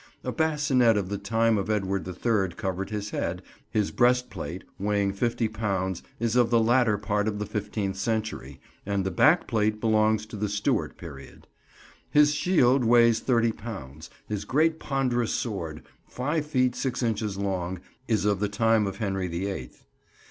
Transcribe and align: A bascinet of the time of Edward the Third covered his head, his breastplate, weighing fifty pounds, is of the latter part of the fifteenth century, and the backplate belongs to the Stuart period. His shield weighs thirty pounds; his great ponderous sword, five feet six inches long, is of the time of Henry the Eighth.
A 0.23 0.31
bascinet 0.31 0.97
of 0.97 1.09
the 1.09 1.19
time 1.19 1.59
of 1.59 1.69
Edward 1.69 2.05
the 2.05 2.13
Third 2.15 2.57
covered 2.57 2.89
his 2.89 3.11
head, 3.11 3.43
his 3.69 3.91
breastplate, 3.91 4.63
weighing 4.79 5.13
fifty 5.13 5.47
pounds, 5.47 6.01
is 6.19 6.35
of 6.35 6.49
the 6.49 6.59
latter 6.59 6.97
part 6.97 7.27
of 7.27 7.37
the 7.37 7.45
fifteenth 7.45 7.97
century, 7.97 8.59
and 8.83 9.05
the 9.05 9.11
backplate 9.11 9.79
belongs 9.79 10.25
to 10.25 10.35
the 10.37 10.49
Stuart 10.49 10.97
period. 10.97 11.45
His 12.09 12.33
shield 12.33 12.83
weighs 12.83 13.19
thirty 13.19 13.51
pounds; 13.51 14.09
his 14.27 14.43
great 14.43 14.79
ponderous 14.79 15.33
sword, 15.35 15.83
five 16.07 16.47
feet 16.47 16.75
six 16.75 17.03
inches 17.03 17.37
long, 17.37 17.79
is 18.07 18.25
of 18.25 18.39
the 18.39 18.49
time 18.49 18.87
of 18.87 18.97
Henry 18.97 19.27
the 19.27 19.45
Eighth. 19.45 19.85